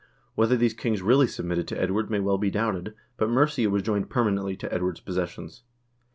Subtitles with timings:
[0.33, 4.09] Whether these kings really submitted to Edward may well be doubted, but Mercia was joined
[4.09, 5.61] permanently to Edward's pos sessions.